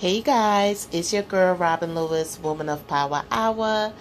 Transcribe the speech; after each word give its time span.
Hey 0.00 0.22
guys, 0.22 0.88
it's 0.92 1.12
your 1.12 1.24
girl 1.24 1.54
Robin 1.54 1.94
Lewis, 1.94 2.40
Women 2.42 2.70
of 2.70 2.88
Power 2.88 3.22
Hour. 3.30 3.92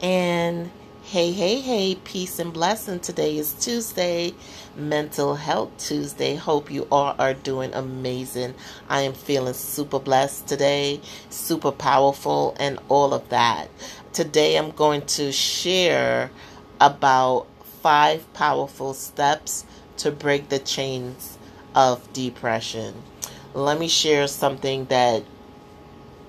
And 0.00 0.70
hey, 1.02 1.32
hey, 1.32 1.60
hey, 1.60 1.96
peace 1.96 2.38
and 2.38 2.52
blessing. 2.52 3.00
Today 3.00 3.36
is 3.36 3.54
Tuesday, 3.54 4.32
Mental 4.76 5.34
Health 5.34 5.76
Tuesday. 5.76 6.36
Hope 6.36 6.70
you 6.70 6.86
all 6.92 7.16
are 7.18 7.34
doing 7.34 7.74
amazing. 7.74 8.54
I 8.88 9.00
am 9.00 9.12
feeling 9.12 9.54
super 9.54 9.98
blessed 9.98 10.46
today, 10.46 11.00
super 11.30 11.72
powerful, 11.72 12.54
and 12.60 12.78
all 12.88 13.12
of 13.12 13.28
that. 13.30 13.70
Today 14.12 14.54
I'm 14.54 14.70
going 14.70 15.04
to 15.06 15.32
share 15.32 16.30
about 16.80 17.48
five 17.82 18.32
powerful 18.34 18.94
steps 18.94 19.66
to 19.96 20.12
break 20.12 20.48
the 20.48 20.60
chains 20.60 21.38
of 21.74 22.12
depression. 22.12 22.94
Let 23.52 23.80
me 23.80 23.88
share 23.88 24.28
something 24.28 24.84
that 24.84 25.24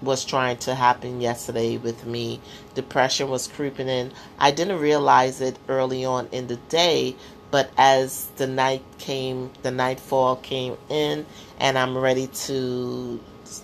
was 0.02 0.26
trying 0.26 0.58
to 0.58 0.76
happen 0.76 1.22
yesterday 1.22 1.78
with 1.78 2.06
me. 2.06 2.42
Depression 2.74 3.30
was 3.30 3.48
creeping 3.48 3.88
in. 3.88 4.12
I 4.40 4.52
didn't 4.52 4.80
realize 4.80 5.42
it 5.42 5.58
early 5.68 6.06
on 6.06 6.28
in 6.32 6.48
the 6.48 6.56
day, 6.56 7.16
but 7.52 7.70
as 7.78 8.28
the 8.38 8.48
night 8.48 8.84
came, 8.98 9.52
the 9.62 9.72
nightfall 9.72 10.38
came 10.38 10.78
in, 10.90 11.26
and 11.60 11.78
I'm 11.78 11.98
ready 11.98 12.28
to 12.28 13.20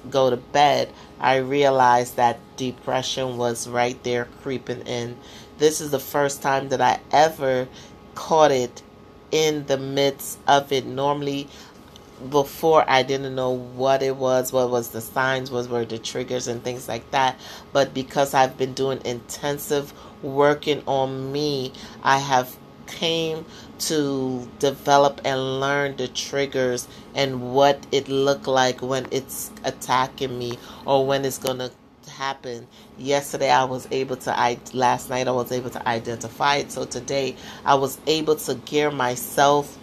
go 0.09 0.29
to 0.29 0.37
bed, 0.37 0.91
I 1.19 1.37
realized 1.37 2.15
that 2.17 2.39
depression 2.57 3.37
was 3.37 3.67
right 3.67 4.01
there 4.03 4.27
creeping 4.41 4.81
in. 4.81 5.17
This 5.57 5.81
is 5.81 5.91
the 5.91 5.99
first 5.99 6.41
time 6.41 6.69
that 6.69 6.81
I 6.81 6.99
ever 7.11 7.67
caught 8.15 8.51
it 8.51 8.81
in 9.31 9.65
the 9.65 9.77
midst 9.77 10.39
of 10.47 10.71
it. 10.71 10.85
Normally, 10.85 11.47
before 12.29 12.83
I 12.89 13.03
didn't 13.03 13.35
know 13.35 13.51
what 13.51 14.01
it 14.03 14.15
was, 14.15 14.51
what 14.53 14.69
was 14.69 14.89
the 14.89 15.01
signs, 15.01 15.51
what 15.51 15.69
were 15.69 15.85
the 15.85 15.97
triggers 15.99 16.47
and 16.47 16.63
things 16.63 16.87
like 16.87 17.09
that. 17.11 17.39
But 17.73 17.93
because 17.93 18.33
I've 18.33 18.57
been 18.57 18.73
doing 18.73 19.01
intensive 19.05 19.93
working 20.23 20.83
on 20.87 21.31
me, 21.31 21.73
I 22.03 22.17
have 22.19 22.55
came 22.87 23.45
to 23.79 24.49
develop 24.59 25.21
and 25.25 25.59
learn 25.59 25.95
the 25.97 26.07
triggers 26.07 26.87
and 27.13 27.53
what 27.53 27.85
it 27.91 28.07
looked 28.07 28.47
like 28.47 28.81
when 28.81 29.07
it's 29.11 29.51
attacking 29.63 30.37
me 30.37 30.57
or 30.85 31.05
when 31.05 31.25
it's 31.25 31.37
going 31.37 31.59
to 31.59 31.71
happen. 32.09 32.67
Yesterday 32.97 33.51
I 33.51 33.65
was 33.65 33.87
able 33.91 34.15
to 34.17 34.37
I 34.37 34.57
last 34.73 35.09
night 35.09 35.27
I 35.27 35.31
was 35.31 35.51
able 35.51 35.69
to 35.71 35.87
identify 35.87 36.57
it. 36.57 36.71
So 36.71 36.85
today 36.85 37.35
I 37.65 37.75
was 37.75 37.99
able 38.07 38.37
to 38.37 38.55
gear 38.55 38.89
myself 38.89 39.77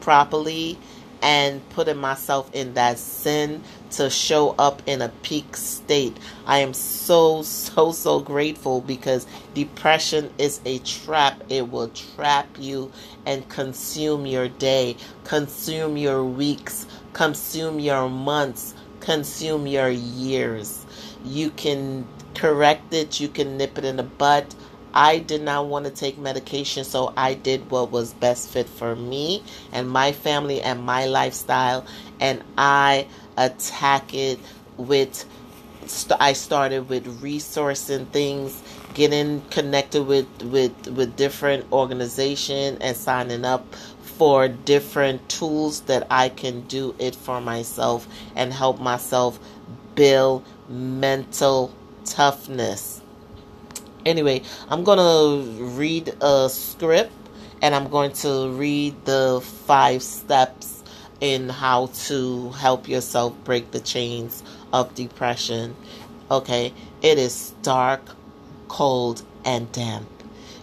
properly 0.00 0.78
and 1.24 1.68
putting 1.70 1.98
myself 1.98 2.50
in 2.54 2.74
that 2.74 2.98
sin 2.98 3.62
to 3.92 4.10
show 4.10 4.50
up 4.58 4.82
in 4.86 5.02
a 5.02 5.08
peak 5.22 5.56
state. 5.56 6.18
I 6.46 6.58
am 6.58 6.74
so, 6.74 7.42
so, 7.42 7.92
so 7.92 8.20
grateful 8.20 8.82
because 8.82 9.26
depression 9.54 10.30
is 10.38 10.60
a 10.66 10.80
trap. 10.80 11.42
It 11.48 11.70
will 11.70 11.88
trap 11.88 12.48
you 12.60 12.92
and 13.26 13.48
consume 13.48 14.26
your 14.26 14.48
day, 14.48 14.98
consume 15.24 15.96
your 15.96 16.24
weeks, 16.24 16.86
consume 17.14 17.80
your 17.80 18.10
months, 18.10 18.74
consume 19.00 19.66
your 19.66 19.90
years. 19.90 20.86
You 21.24 21.50
can 21.50 22.06
correct 22.34 22.94
it, 22.94 23.20
you 23.20 23.28
can 23.28 23.56
nip 23.58 23.78
it 23.78 23.86
in 23.86 23.96
the 23.96 24.04
bud 24.04 24.54
I 24.94 25.18
did 25.18 25.42
not 25.42 25.66
want 25.66 25.86
to 25.86 25.90
take 25.90 26.18
medication, 26.18 26.84
so 26.84 27.12
I 27.16 27.34
did 27.34 27.68
what 27.68 27.90
was 27.90 28.14
best 28.14 28.48
fit 28.50 28.68
for 28.68 28.94
me 28.94 29.42
and 29.72 29.90
my 29.90 30.12
family 30.12 30.62
and 30.62 30.84
my 30.84 31.06
lifestyle, 31.06 31.84
and 32.20 32.42
I 32.56 33.08
attack 33.36 34.14
it 34.14 34.38
with. 34.76 35.24
I 36.18 36.32
started 36.32 36.88
with 36.88 37.20
resourcing 37.20 38.08
things, 38.08 38.62
getting 38.94 39.42
connected 39.50 40.04
with 40.04 40.28
with 40.42 40.88
with 40.88 41.16
different 41.16 41.70
organization 41.72 42.78
and 42.80 42.96
signing 42.96 43.44
up 43.44 43.74
for 44.00 44.48
different 44.48 45.28
tools 45.28 45.80
that 45.82 46.06
I 46.08 46.28
can 46.28 46.62
do 46.62 46.94
it 47.00 47.16
for 47.16 47.40
myself 47.40 48.06
and 48.36 48.52
help 48.52 48.80
myself 48.80 49.38
build 49.96 50.44
mental 50.68 51.74
toughness 52.04 52.93
Anyway, 54.04 54.42
I'm 54.68 54.84
to 54.84 55.50
read 55.64 56.14
a 56.20 56.48
script 56.50 57.12
and 57.62 57.74
I'm 57.74 57.88
going 57.88 58.12
to 58.12 58.50
read 58.50 59.02
the 59.06 59.40
five 59.42 60.02
steps 60.02 60.82
in 61.20 61.48
how 61.48 61.86
to 62.06 62.50
help 62.50 62.86
yourself 62.86 63.34
break 63.44 63.70
the 63.70 63.80
chains 63.80 64.42
of 64.74 64.94
depression. 64.94 65.74
Okay, 66.30 66.74
it 67.00 67.18
is 67.18 67.54
dark, 67.62 68.02
cold, 68.68 69.22
and 69.44 69.72
damp. 69.72 70.08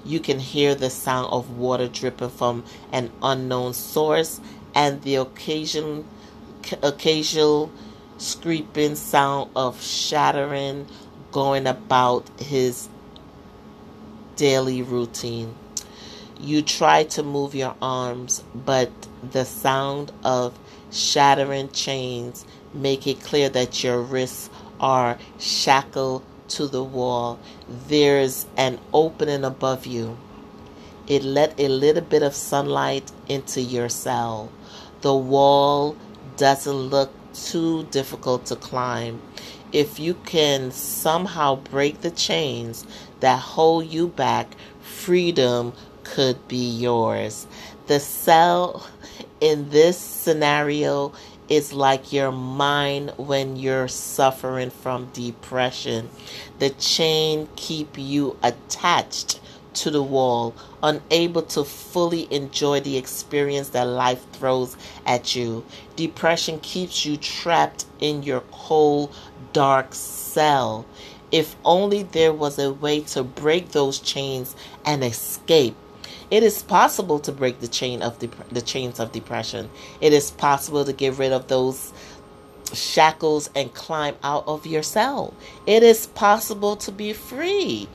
You 0.05 0.19
can 0.19 0.39
hear 0.39 0.75
the 0.75 0.91
sound 0.91 1.31
of 1.31 1.57
water 1.57 1.87
dripping 1.87 2.29
from 2.29 2.63
an 2.91 3.11
unknown 3.23 3.73
source 3.73 4.39
and 4.75 5.01
the 5.01 5.15
occasion, 5.15 6.05
occasional 6.83 7.71
scraping 8.19 8.95
sound 8.95 9.49
of 9.55 9.81
shattering 9.81 10.85
going 11.31 11.65
about 11.65 12.29
his 12.39 12.87
daily 14.41 14.81
routine. 14.81 15.53
You 16.39 16.63
try 16.63 17.03
to 17.03 17.21
move 17.21 17.53
your 17.53 17.75
arms, 17.79 18.43
but 18.55 18.89
the 19.21 19.45
sound 19.45 20.11
of 20.23 20.57
shattering 20.89 21.69
chains 21.69 22.43
make 22.73 23.05
it 23.05 23.21
clear 23.21 23.49
that 23.49 23.83
your 23.83 24.01
wrists 24.01 24.49
are 24.79 25.19
shackled 25.37 26.23
to 26.47 26.65
the 26.65 26.83
wall. 26.83 27.37
There's 27.87 28.47
an 28.57 28.79
opening 28.91 29.43
above 29.43 29.85
you. 29.85 30.17
It 31.05 31.23
let 31.23 31.59
a 31.59 31.67
little 31.67 32.01
bit 32.01 32.23
of 32.23 32.33
sunlight 32.33 33.11
into 33.29 33.61
your 33.61 33.89
cell. 33.89 34.51
The 35.01 35.15
wall 35.15 35.95
doesn't 36.37 36.89
look 36.89 37.11
too 37.35 37.83
difficult 37.91 38.47
to 38.47 38.55
climb. 38.55 39.21
If 39.71 39.99
you 39.99 40.15
can 40.25 40.71
somehow 40.71 41.57
break 41.57 42.01
the 42.01 42.11
chains 42.11 42.87
that 43.21 43.39
hold 43.39 43.87
you 43.87 44.07
back, 44.07 44.55
freedom 44.81 45.73
could 46.03 46.47
be 46.47 46.69
yours. 46.69 47.47
The 47.87 47.99
cell 47.99 48.87
in 49.39 49.69
this 49.69 49.97
scenario 49.97 51.13
is 51.49 51.73
like 51.73 52.13
your 52.13 52.31
mind 52.31 53.11
when 53.17 53.57
you're 53.57 53.87
suffering 53.87 54.69
from 54.69 55.09
depression. 55.13 56.09
The 56.59 56.69
chain 56.69 57.49
keep 57.55 57.97
you 57.97 58.37
attached 58.41 59.41
to 59.73 59.89
the 59.89 60.03
wall, 60.03 60.53
unable 60.83 61.41
to 61.41 61.63
fully 61.63 62.31
enjoy 62.33 62.79
the 62.81 62.97
experience 62.97 63.69
that 63.69 63.83
life 63.83 64.23
throws 64.31 64.75
at 65.05 65.35
you. 65.35 65.65
Depression 65.95 66.59
keeps 66.59 67.05
you 67.05 67.17
trapped 67.17 67.85
in 67.99 68.23
your 68.23 68.41
cold, 68.51 69.15
dark 69.53 69.93
cell. 69.93 70.85
If 71.31 71.55
only 71.63 72.03
there 72.03 72.33
was 72.33 72.59
a 72.59 72.73
way 72.73 73.01
to 73.01 73.23
break 73.23 73.71
those 73.71 73.99
chains 73.99 74.55
and 74.85 75.03
escape. 75.03 75.75
It 76.29 76.43
is 76.43 76.63
possible 76.63 77.19
to 77.19 77.31
break 77.31 77.59
the 77.59 77.67
chain 77.67 78.01
of 78.01 78.19
dep- 78.19 78.49
the 78.49 78.61
chains 78.61 78.99
of 78.99 79.11
depression. 79.11 79.69
It 79.99 80.13
is 80.13 80.31
possible 80.31 80.85
to 80.85 80.93
get 80.93 81.17
rid 81.17 81.31
of 81.33 81.47
those 81.47 81.93
shackles 82.73 83.49
and 83.55 83.73
climb 83.73 84.15
out 84.23 84.47
of 84.47 84.65
your 84.65 84.83
cell. 84.83 85.33
It 85.67 85.83
is 85.83 86.07
possible 86.07 86.75
to 86.77 86.91
be 86.91 87.13
free. 87.13 87.89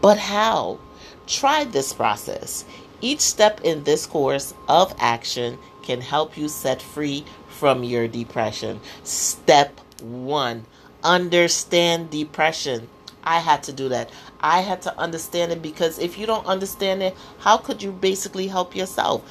But 0.00 0.18
how? 0.18 0.78
Try 1.26 1.64
this 1.64 1.92
process. 1.92 2.64
Each 3.00 3.20
step 3.20 3.60
in 3.62 3.84
this 3.84 4.06
course 4.06 4.54
of 4.68 4.94
action 4.98 5.58
can 5.82 6.00
help 6.00 6.36
you 6.36 6.48
set 6.48 6.82
free 6.82 7.24
from 7.48 7.82
your 7.84 8.08
depression. 8.08 8.80
Step 9.04 9.80
1 10.02 10.64
understand 11.02 12.10
depression. 12.10 12.88
I 13.22 13.40
had 13.40 13.62
to 13.64 13.72
do 13.72 13.88
that. 13.90 14.10
I 14.40 14.60
had 14.60 14.82
to 14.82 14.98
understand 14.98 15.52
it 15.52 15.62
because 15.62 15.98
if 15.98 16.18
you 16.18 16.26
don't 16.26 16.46
understand 16.46 17.02
it, 17.02 17.14
how 17.40 17.58
could 17.58 17.82
you 17.82 17.92
basically 17.92 18.46
help 18.46 18.74
yourself? 18.74 19.22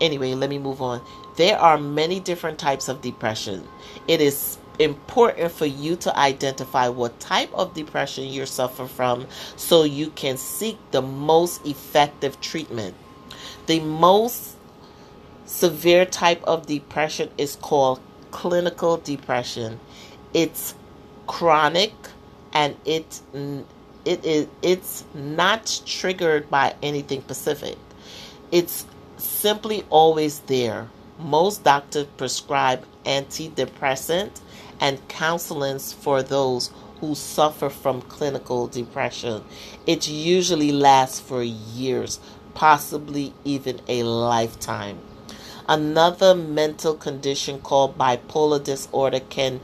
Anyway, 0.00 0.34
let 0.34 0.50
me 0.50 0.58
move 0.58 0.82
on. 0.82 1.00
There 1.36 1.58
are 1.58 1.78
many 1.78 2.20
different 2.20 2.58
types 2.58 2.88
of 2.88 3.02
depression. 3.02 3.66
It 4.08 4.20
is 4.20 4.58
important 4.78 5.52
for 5.52 5.66
you 5.66 5.96
to 5.96 6.16
identify 6.18 6.88
what 6.88 7.20
type 7.20 7.52
of 7.54 7.74
depression 7.74 8.24
you're 8.24 8.46
suffering 8.46 8.88
from 8.88 9.26
so 9.56 9.84
you 9.84 10.10
can 10.10 10.36
seek 10.36 10.78
the 10.90 11.02
most 11.02 11.64
effective 11.66 12.40
treatment. 12.40 12.94
The 13.66 13.80
most 13.80 14.56
severe 15.44 16.04
type 16.06 16.42
of 16.44 16.66
depression 16.66 17.30
is 17.38 17.56
called 17.56 18.00
clinical 18.30 18.96
depression. 18.96 19.78
It's 20.34 20.74
chronic 21.28 21.94
and 22.52 22.76
it 22.84 23.20
it 24.04 24.24
is 24.24 24.48
it's 24.62 25.04
not 25.14 25.80
triggered 25.86 26.50
by 26.50 26.74
anything 26.82 27.22
specific. 27.22 27.78
It's 28.52 28.86
simply 29.16 29.84
always 29.90 30.40
there. 30.40 30.88
Most 31.18 31.64
doctors 31.64 32.06
prescribe 32.16 32.84
antidepressant 33.04 34.40
and 34.80 35.06
counseling 35.08 35.78
for 35.78 36.22
those 36.22 36.70
who 37.00 37.14
suffer 37.14 37.70
from 37.70 38.02
clinical 38.02 38.66
depression. 38.66 39.44
It 39.86 40.08
usually 40.08 40.72
lasts 40.72 41.20
for 41.20 41.42
years, 41.42 42.20
possibly 42.54 43.34
even 43.44 43.80
a 43.88 44.02
lifetime. 44.02 44.98
Another 45.68 46.34
mental 46.34 46.94
condition 46.94 47.60
called 47.60 47.96
bipolar 47.96 48.62
disorder 48.62 49.20
can 49.20 49.60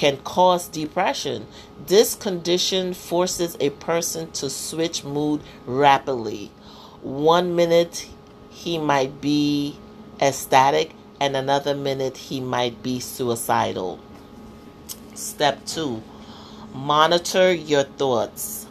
can 0.00 0.16
cause 0.16 0.66
depression. 0.66 1.46
This 1.86 2.14
condition 2.14 2.94
forces 2.94 3.54
a 3.60 3.68
person 3.68 4.30
to 4.32 4.48
switch 4.48 5.04
mood 5.04 5.42
rapidly. 5.66 6.50
One 7.02 7.54
minute 7.54 8.08
he 8.48 8.78
might 8.78 9.20
be 9.20 9.76
ecstatic 10.18 10.92
and 11.20 11.36
another 11.36 11.74
minute 11.74 12.16
he 12.16 12.40
might 12.40 12.82
be 12.82 12.98
suicidal. 12.98 14.00
Step 15.12 15.66
2 15.66 16.02
Monitor 16.72 17.52
your 17.52 17.84
thoughts. 17.84 18.66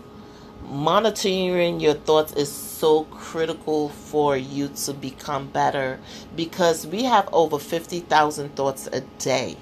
Monitoring 0.63 1.79
your 1.79 1.93
thoughts 1.93 2.33
is 2.33 2.51
so 2.51 3.03
critical 3.03 3.89
for 3.89 4.35
you 4.35 4.69
to 4.69 4.93
become 4.93 5.47
better 5.49 5.99
because 6.35 6.87
we 6.87 7.03
have 7.03 7.29
over 7.31 7.59
50,000 7.59 8.55
thoughts 8.55 8.87
a 8.91 9.01
day. 9.19 9.57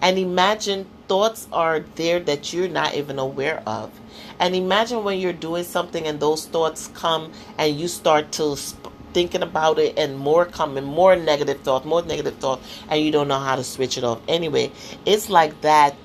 And 0.00 0.18
imagine 0.18 0.86
thoughts 1.08 1.48
are 1.52 1.80
there 1.80 2.20
that 2.20 2.52
you're 2.52 2.68
not 2.68 2.94
even 2.94 3.18
aware 3.18 3.62
of. 3.66 3.90
And 4.38 4.54
imagine 4.54 5.04
when 5.04 5.18
you're 5.18 5.32
doing 5.32 5.64
something 5.64 6.06
and 6.06 6.20
those 6.20 6.46
thoughts 6.46 6.90
come 6.94 7.32
and 7.58 7.78
you 7.78 7.88
start 7.88 8.32
to 8.32 8.56
sp- 8.58 8.92
thinking 9.12 9.42
about 9.42 9.78
it 9.78 9.96
and 9.96 10.16
more 10.18 10.44
coming, 10.44 10.84
more 10.84 11.16
negative 11.16 11.60
thoughts, 11.60 11.86
more 11.86 12.02
negative 12.02 12.36
thoughts, 12.36 12.66
and 12.88 13.00
you 13.00 13.10
don't 13.12 13.28
know 13.28 13.38
how 13.38 13.56
to 13.56 13.64
switch 13.64 13.96
it 13.96 14.04
off. 14.04 14.20
Anyway, 14.26 14.72
it's 15.06 15.30
like 15.30 15.60
that 15.60 15.96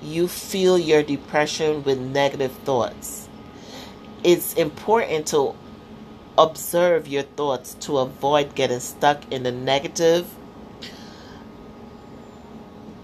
you 0.00 0.26
feel 0.26 0.78
your 0.78 1.02
depression 1.02 1.84
with 1.84 1.98
negative 1.98 2.52
thoughts. 2.64 3.28
It's 4.24 4.54
important 4.54 5.26
to 5.28 5.54
observe 6.38 7.06
your 7.06 7.22
thoughts 7.22 7.74
to 7.74 7.98
avoid 7.98 8.54
getting 8.54 8.80
stuck 8.80 9.30
in 9.30 9.42
the 9.42 9.52
negative 9.52 10.26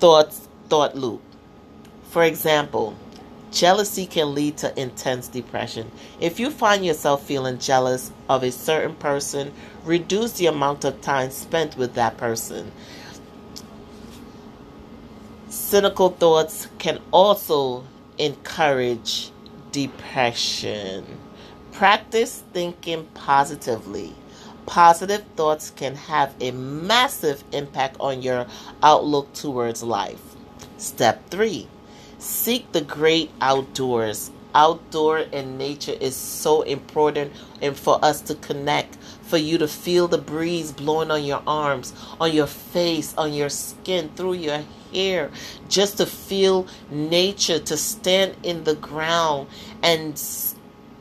thoughts 0.00 0.47
thought 0.68 0.96
loop. 0.96 1.22
For 2.10 2.22
example, 2.22 2.96
jealousy 3.50 4.06
can 4.06 4.34
lead 4.34 4.56
to 4.58 4.80
intense 4.80 5.28
depression. 5.28 5.90
If 6.20 6.40
you 6.40 6.50
find 6.50 6.84
yourself 6.84 7.24
feeling 7.24 7.58
jealous 7.58 8.12
of 8.28 8.42
a 8.42 8.52
certain 8.52 8.94
person, 8.96 9.52
reduce 9.84 10.32
the 10.32 10.46
amount 10.46 10.84
of 10.84 11.00
time 11.00 11.30
spent 11.30 11.76
with 11.76 11.94
that 11.94 12.16
person 12.16 12.72
cynical 15.68 16.08
thoughts 16.08 16.68
can 16.78 16.98
also 17.10 17.84
encourage 18.18 19.30
depression. 19.70 21.04
Practice 21.72 22.42
thinking 22.52 23.04
positively. 23.14 24.14
Positive 24.64 25.24
thoughts 25.36 25.70
can 25.70 25.94
have 25.94 26.34
a 26.40 26.52
massive 26.52 27.44
impact 27.52 27.96
on 28.00 28.22
your 28.22 28.46
outlook 28.82 29.32
towards 29.34 29.82
life. 29.82 30.27
Step 30.78 31.28
3 31.30 31.68
Seek 32.18 32.72
the 32.72 32.80
great 32.80 33.30
outdoors. 33.40 34.30
Outdoor 34.54 35.18
and 35.32 35.58
nature 35.58 35.96
is 36.00 36.16
so 36.16 36.62
important 36.62 37.32
and 37.60 37.76
for 37.76 38.04
us 38.04 38.20
to 38.22 38.36
connect, 38.36 38.96
for 39.22 39.38
you 39.38 39.58
to 39.58 39.68
feel 39.68 40.08
the 40.08 40.18
breeze 40.18 40.72
blowing 40.72 41.10
on 41.10 41.24
your 41.24 41.42
arms, 41.48 41.92
on 42.20 42.32
your 42.32 42.46
face, 42.46 43.14
on 43.18 43.34
your 43.34 43.50
skin, 43.50 44.10
through 44.16 44.34
your 44.34 44.62
hair, 44.94 45.30
just 45.68 45.98
to 45.98 46.06
feel 46.06 46.66
nature, 46.90 47.58
to 47.58 47.76
stand 47.76 48.36
in 48.44 48.64
the 48.64 48.76
ground 48.76 49.48
and 49.82 50.14
s- 50.14 50.54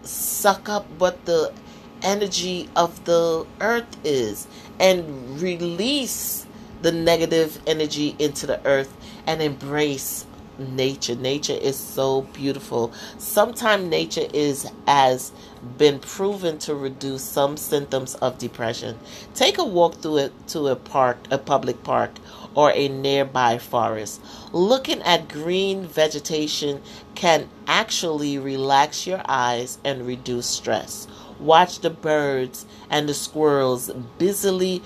suck 0.03 0.69
up 0.69 0.87
what 0.97 1.25
the 1.25 1.53
energy 2.01 2.69
of 2.75 3.05
the 3.05 3.45
earth 3.61 3.97
is 4.03 4.47
and 4.79 5.39
release 5.41 6.46
the 6.81 6.91
negative 6.91 7.59
energy 7.67 8.15
into 8.19 8.47
the 8.47 8.65
earth 8.65 8.93
and 9.25 9.41
embrace 9.41 10.25
nature. 10.59 11.15
Nature 11.15 11.53
is 11.53 11.75
so 11.77 12.21
beautiful. 12.33 12.91
Sometimes 13.17 13.87
nature 13.89 14.27
is 14.33 14.69
as 14.87 15.31
been 15.77 15.99
proven 15.99 16.57
to 16.59 16.75
reduce 16.75 17.23
some 17.23 17.57
symptoms 17.57 18.15
of 18.15 18.37
depression. 18.37 18.97
Take 19.33 19.57
a 19.57 19.65
walk 19.65 19.95
through 19.95 20.17
it 20.17 20.47
to 20.49 20.67
a 20.67 20.75
park, 20.75 21.17
a 21.31 21.37
public 21.37 21.83
park, 21.83 22.11
or 22.55 22.71
a 22.73 22.87
nearby 22.87 23.57
forest. 23.57 24.21
Looking 24.51 25.01
at 25.03 25.29
green 25.29 25.85
vegetation 25.85 26.81
can 27.15 27.49
actually 27.67 28.37
relax 28.37 29.05
your 29.05 29.21
eyes 29.27 29.77
and 29.83 30.07
reduce 30.07 30.47
stress. 30.47 31.07
Watch 31.39 31.79
the 31.81 31.91
birds 31.91 32.65
and 32.89 33.07
the 33.07 33.13
squirrels 33.13 33.91
busily 34.17 34.81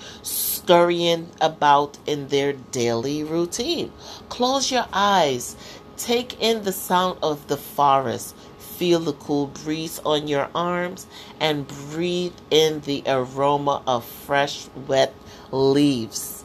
scurrying 0.62 1.28
about 1.40 1.98
in 2.06 2.28
their 2.28 2.52
daily 2.52 3.24
routine. 3.24 3.90
Close 4.28 4.70
your 4.70 4.86
eyes. 4.92 5.56
Take 5.96 6.40
in 6.40 6.62
the 6.62 6.72
sound 6.72 7.18
of 7.22 7.48
the 7.48 7.56
forest. 7.56 8.36
Feel 8.58 9.00
the 9.00 9.12
cool 9.12 9.48
breeze 9.48 10.00
on 10.04 10.28
your 10.28 10.48
arms 10.54 11.06
and 11.40 11.66
breathe 11.90 12.34
in 12.50 12.80
the 12.82 13.02
aroma 13.06 13.82
of 13.86 14.04
fresh, 14.04 14.68
wet 14.86 15.12
leaves. 15.50 16.44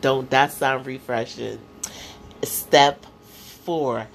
Don't 0.00 0.30
that 0.30 0.52
sound 0.52 0.86
refreshing? 0.86 1.58
Step 2.44 3.04
four 3.64 4.06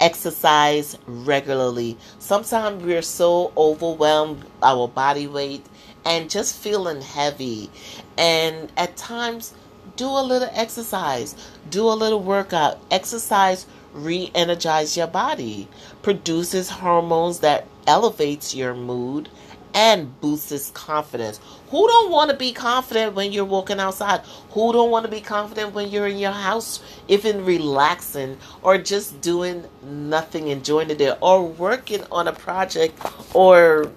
exercise 0.00 0.98
regularly. 1.06 1.96
Sometimes 2.18 2.82
we're 2.82 3.02
so 3.02 3.52
overwhelmed, 3.56 4.44
our 4.62 4.88
body 4.88 5.28
weight, 5.28 5.64
and 6.04 6.28
just 6.28 6.56
feeling 6.56 7.00
heavy. 7.00 7.70
And 8.16 8.70
at 8.76 8.96
times, 8.96 9.54
do 9.96 10.06
a 10.06 10.22
little 10.22 10.50
exercise, 10.52 11.34
do 11.70 11.86
a 11.86 11.94
little 11.94 12.20
workout. 12.20 12.78
Exercise 12.90 13.66
re-energize 13.92 14.96
your 14.96 15.06
body, 15.06 15.68
produces 16.02 16.70
hormones 16.70 17.40
that 17.40 17.66
elevates 17.86 18.54
your 18.54 18.74
mood 18.74 19.28
and 19.74 20.20
boosts 20.20 20.70
confidence. 20.74 21.40
Who 21.70 21.86
don't 21.86 22.10
want 22.10 22.30
to 22.30 22.36
be 22.36 22.52
confident 22.52 23.14
when 23.14 23.32
you're 23.32 23.44
walking 23.44 23.80
outside? 23.80 24.20
Who 24.50 24.72
don't 24.72 24.90
want 24.90 25.06
to 25.06 25.10
be 25.10 25.20
confident 25.20 25.72
when 25.74 25.90
you're 25.90 26.06
in 26.06 26.18
your 26.18 26.32
house, 26.32 26.82
even 27.08 27.44
relaxing 27.44 28.36
or 28.62 28.76
just 28.76 29.20
doing 29.20 29.64
nothing, 29.82 30.48
enjoying 30.48 30.88
the 30.88 30.94
day, 30.94 31.16
or 31.20 31.46
working 31.46 32.04
on 32.12 32.28
a 32.28 32.32
project 32.32 32.98
or 33.34 33.90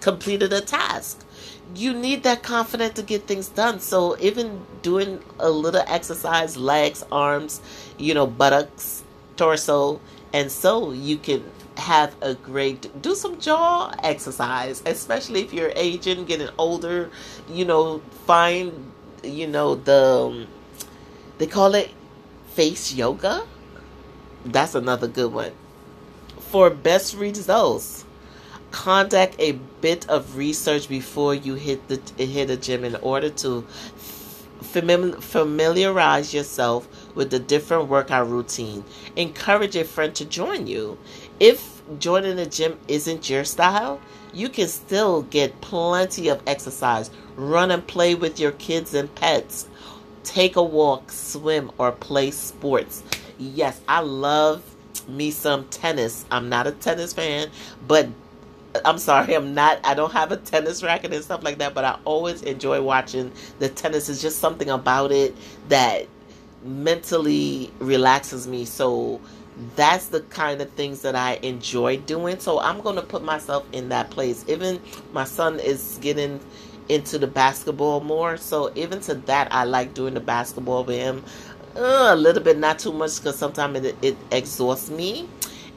completed 0.00 0.52
a 0.52 0.62
task? 0.62 1.24
You 1.74 1.92
need 1.92 2.22
that 2.22 2.42
confidence 2.42 2.94
to 2.94 3.02
get 3.02 3.26
things 3.26 3.48
done. 3.48 3.80
So 3.80 4.16
even 4.18 4.64
doing 4.82 5.20
a 5.38 5.50
little 5.50 5.84
exercise, 5.86 6.56
legs, 6.56 7.04
arms, 7.12 7.60
you 7.98 8.14
know, 8.14 8.26
buttocks, 8.26 9.02
torso, 9.36 10.00
and 10.32 10.50
so 10.50 10.92
you 10.92 11.18
can 11.18 11.44
have 11.76 12.14
a 12.20 12.34
great 12.34 12.90
do 13.00 13.14
some 13.14 13.38
jaw 13.38 13.94
exercise 14.02 14.82
especially 14.84 15.42
if 15.42 15.52
you're 15.52 15.72
aging 15.76 16.24
getting 16.24 16.48
older 16.58 17.08
you 17.48 17.64
know 17.64 18.00
find 18.26 18.72
you 19.22 19.46
know 19.46 19.76
the 19.76 20.44
they 21.38 21.46
call 21.46 21.76
it 21.76 21.90
face 22.58 22.92
yoga. 22.92 23.46
That's 24.44 24.74
another 24.74 25.06
good 25.06 25.32
one. 25.32 25.52
For 26.40 26.70
best 26.70 27.14
results 27.14 28.04
conduct 28.70 29.36
a 29.38 29.52
bit 29.80 30.08
of 30.08 30.36
research 30.36 30.88
before 30.88 31.34
you 31.34 31.54
hit 31.54 31.88
the 31.88 32.00
hit 32.16 32.50
a 32.50 32.56
gym 32.56 32.84
in 32.84 32.96
order 32.96 33.30
to 33.30 33.62
familiarize 34.60 36.34
yourself 36.34 36.88
with 37.14 37.30
the 37.30 37.38
different 37.38 37.88
workout 37.88 38.28
routine. 38.28 38.84
Encourage 39.16 39.76
a 39.76 39.84
friend 39.84 40.14
to 40.14 40.24
join 40.24 40.66
you. 40.66 40.98
If 41.40 41.82
joining 41.98 42.36
the 42.36 42.46
gym 42.46 42.78
isn't 42.88 43.30
your 43.30 43.44
style, 43.44 44.00
you 44.32 44.48
can 44.48 44.68
still 44.68 45.22
get 45.22 45.60
plenty 45.60 46.28
of 46.28 46.42
exercise. 46.46 47.10
Run 47.36 47.70
and 47.70 47.86
play 47.86 48.14
with 48.14 48.38
your 48.38 48.52
kids 48.52 48.94
and 48.94 49.12
pets. 49.14 49.68
Take 50.24 50.56
a 50.56 50.62
walk, 50.62 51.10
swim, 51.10 51.70
or 51.78 51.92
play 51.92 52.30
sports. 52.30 53.02
Yes, 53.38 53.80
I 53.88 54.00
love 54.00 54.62
me 55.08 55.30
some 55.30 55.64
tennis. 55.68 56.26
I'm 56.30 56.48
not 56.48 56.66
a 56.66 56.72
tennis 56.72 57.12
fan, 57.14 57.48
but 57.86 58.08
I'm 58.84 58.98
sorry, 58.98 59.34
I'm 59.34 59.54
not. 59.54 59.80
I 59.84 59.94
don't 59.94 60.12
have 60.12 60.32
a 60.32 60.36
tennis 60.36 60.82
racket 60.82 61.12
and 61.12 61.24
stuff 61.24 61.42
like 61.42 61.58
that, 61.58 61.74
but 61.74 61.84
I 61.84 61.98
always 62.04 62.42
enjoy 62.42 62.82
watching 62.82 63.32
the 63.58 63.68
tennis. 63.68 64.08
Is 64.08 64.20
just 64.20 64.38
something 64.38 64.70
about 64.70 65.12
it 65.12 65.34
that 65.68 66.06
mentally 66.62 67.72
relaxes 67.78 68.46
me. 68.46 68.64
So 68.64 69.20
that's 69.74 70.08
the 70.08 70.20
kind 70.22 70.60
of 70.60 70.70
things 70.70 71.02
that 71.02 71.16
I 71.16 71.34
enjoy 71.42 71.98
doing. 71.98 72.38
So 72.38 72.60
I'm 72.60 72.80
going 72.80 72.96
to 72.96 73.02
put 73.02 73.24
myself 73.24 73.66
in 73.72 73.88
that 73.88 74.10
place. 74.10 74.44
Even 74.48 74.80
my 75.12 75.24
son 75.24 75.58
is 75.60 75.98
getting 76.00 76.40
into 76.88 77.18
the 77.18 77.26
basketball 77.26 78.00
more. 78.00 78.36
So 78.36 78.72
even 78.74 79.00
to 79.00 79.14
that, 79.14 79.48
I 79.52 79.64
like 79.64 79.94
doing 79.94 80.14
the 80.14 80.20
basketball 80.20 80.84
with 80.84 80.96
him 80.96 81.24
uh, 81.76 82.10
a 82.12 82.16
little 82.16 82.42
bit, 82.42 82.58
not 82.58 82.78
too 82.78 82.92
much, 82.92 83.18
because 83.18 83.36
sometimes 83.36 83.80
it, 83.84 83.96
it 84.02 84.16
exhausts 84.30 84.90
me. 84.90 85.28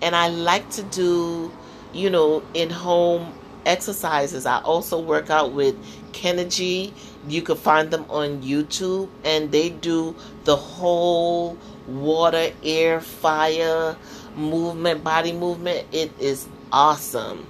And 0.02 0.16
I 0.16 0.30
like 0.30 0.70
to 0.72 0.84
do, 0.84 1.52
you 1.94 2.10
know, 2.10 2.44
in 2.54 2.70
home 2.70 3.34
exercises. 3.66 4.46
I 4.46 4.62
also 4.62 5.00
work 5.00 5.30
out 5.30 5.54
with 5.54 5.76
Kenergy. 6.14 6.94
You 7.28 7.42
can 7.42 7.56
find 7.56 7.92
them 7.92 8.06
on 8.10 8.42
YouTube, 8.42 9.10
and 9.24 9.52
they 9.52 9.70
do 9.70 10.16
the 10.44 10.56
whole 10.56 11.58
water, 11.88 12.52
air, 12.64 13.02
fire 13.02 13.96
movement, 14.36 15.04
body 15.04 15.34
movement. 15.34 15.88
It 15.92 16.12
is 16.20 16.48
awesome. 16.72 17.46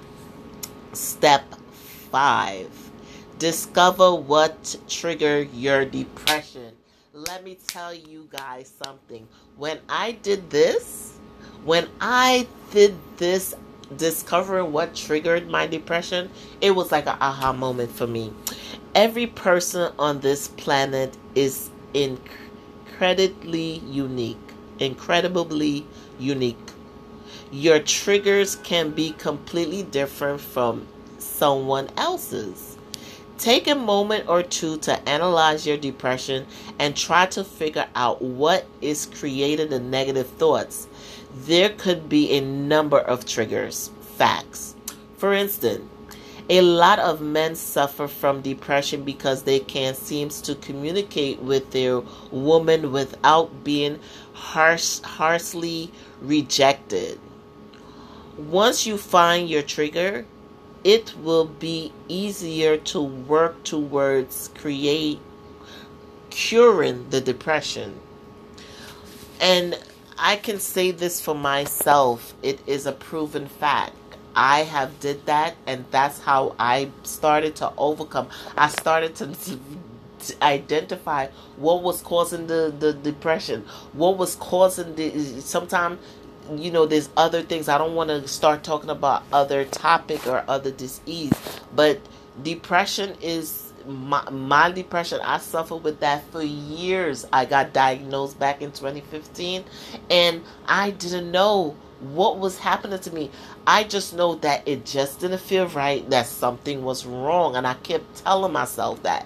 Step 0.93 1.43
five 2.11 2.69
discover 3.41 4.13
what 4.13 4.75
triggered 4.87 5.51
your 5.51 5.83
depression. 5.83 6.71
Let 7.11 7.43
me 7.43 7.57
tell 7.67 7.91
you 7.91 8.29
guys 8.31 8.71
something. 8.85 9.27
When 9.57 9.79
I 9.89 10.11
did 10.11 10.51
this, 10.51 11.17
when 11.65 11.87
I 11.99 12.45
did 12.69 12.93
this 13.17 13.55
discovering 13.97 14.71
what 14.71 14.95
triggered 14.95 15.49
my 15.49 15.67
depression, 15.67 16.29
it 16.61 16.71
was 16.71 16.91
like 16.91 17.07
an 17.07 17.17
aha 17.21 17.53
moment 17.53 17.91
for 17.91 18.07
me. 18.07 18.33
Every 18.95 19.27
person 19.27 19.93
on 19.97 20.19
this 20.19 20.47
planet 20.49 21.15
is 21.35 21.69
incredibly 21.93 23.79
unique. 23.79 24.37
Incredibly 24.79 25.85
unique. 26.19 26.57
Your 27.51 27.79
triggers 27.79 28.55
can 28.57 28.91
be 28.91 29.11
completely 29.11 29.83
different 29.83 30.41
from 30.41 30.87
someone 31.17 31.89
else's. 31.97 32.77
Take 33.37 33.67
a 33.67 33.75
moment 33.75 34.29
or 34.29 34.43
two 34.43 34.77
to 34.79 35.09
analyze 35.09 35.65
your 35.65 35.77
depression 35.77 36.45
and 36.77 36.95
try 36.95 37.25
to 37.27 37.43
figure 37.43 37.87
out 37.95 38.21
what 38.21 38.65
is 38.81 39.07
creating 39.07 39.69
the 39.69 39.79
negative 39.79 40.27
thoughts. 40.27 40.87
There 41.33 41.69
could 41.69 42.09
be 42.09 42.31
a 42.31 42.41
number 42.41 42.99
of 42.99 43.25
triggers. 43.25 43.89
Facts. 44.17 44.75
For 45.17 45.33
instance, 45.33 45.83
a 46.49 46.61
lot 46.61 46.99
of 46.99 47.21
men 47.21 47.55
suffer 47.55 48.07
from 48.07 48.41
depression 48.41 49.03
because 49.03 49.43
they 49.43 49.59
can't 49.59 49.95
seem 49.95 50.29
to 50.29 50.55
communicate 50.55 51.39
with 51.39 51.71
their 51.71 52.01
woman 52.31 52.91
without 52.91 53.63
being 53.63 53.99
harsh, 54.33 54.99
harshly 54.99 55.91
rejected. 56.21 57.19
Once 58.37 58.85
you 58.85 58.97
find 58.97 59.49
your 59.49 59.61
trigger, 59.61 60.25
it 60.83 61.13
will 61.17 61.45
be 61.45 61.93
easier 62.07 62.75
to 62.75 62.99
work 62.99 63.63
towards 63.63 64.49
create 64.55 65.19
curing 66.31 67.09
the 67.11 67.21
depression. 67.21 67.99
And 69.39 69.77
I 70.23 70.35
can 70.35 70.59
say 70.59 70.91
this 70.91 71.19
for 71.19 71.33
myself. 71.33 72.35
It 72.43 72.59
is 72.67 72.85
a 72.85 72.91
proven 72.91 73.47
fact. 73.47 73.95
I 74.35 74.59
have 74.59 74.99
did 74.99 75.25
that 75.25 75.55
and 75.65 75.83
that's 75.89 76.19
how 76.19 76.55
I 76.59 76.91
started 77.03 77.55
to 77.57 77.73
overcome. 77.75 78.29
I 78.55 78.69
started 78.69 79.15
to, 79.15 79.27
to, 79.27 79.59
to 80.27 80.43
identify 80.43 81.27
what 81.57 81.81
was 81.81 82.01
causing 82.03 82.45
the, 82.45 82.73
the 82.77 82.93
depression. 82.93 83.65
What 83.93 84.17
was 84.19 84.35
causing 84.35 84.93
the 84.95 85.41
sometimes 85.41 85.99
you 86.55 86.71
know 86.71 86.85
there's 86.85 87.09
other 87.15 87.41
things 87.41 87.69
i 87.69 87.77
don't 87.77 87.95
want 87.95 88.09
to 88.09 88.27
start 88.27 88.63
talking 88.63 88.89
about 88.89 89.23
other 89.31 89.63
topic 89.65 90.25
or 90.27 90.43
other 90.47 90.71
disease 90.71 91.31
but 91.75 91.99
depression 92.43 93.15
is 93.21 93.70
my, 93.85 94.29
my 94.29 94.71
depression 94.71 95.19
i 95.23 95.37
suffered 95.37 95.83
with 95.83 95.99
that 95.99 96.23
for 96.31 96.41
years. 96.41 97.25
I 97.31 97.45
got 97.45 97.73
diagnosed 97.73 98.39
back 98.39 98.61
in 98.61 98.71
2015 98.71 99.63
and 100.09 100.43
i 100.67 100.91
didn't 100.91 101.31
know 101.31 101.75
what 102.01 102.39
was 102.39 102.57
happening 102.57 102.97
to 102.97 103.13
me. 103.13 103.29
I 103.67 103.83
just 103.83 104.15
know 104.15 104.33
that 104.35 104.67
it 104.67 104.85
just 104.87 105.19
didn't 105.19 105.37
feel 105.37 105.67
right 105.67 106.09
that 106.09 106.25
something 106.25 106.83
was 106.83 107.05
wrong 107.05 107.55
and 107.55 107.67
i 107.67 107.75
kept 107.75 108.23
telling 108.23 108.51
myself 108.53 109.03
that 109.03 109.25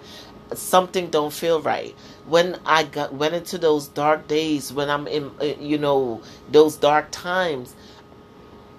something 0.53 1.09
don't 1.09 1.33
feel 1.33 1.61
right. 1.61 1.95
When 2.27 2.59
i 2.65 2.83
got 2.83 3.13
went 3.13 3.33
into 3.35 3.57
those 3.57 3.87
dark 3.87 4.27
days 4.27 4.73
when 4.73 4.89
i'm 4.89 5.07
in 5.07 5.31
uh, 5.41 5.45
you 5.59 5.77
know 5.77 6.21
those 6.51 6.75
dark 6.75 7.07
times 7.11 7.75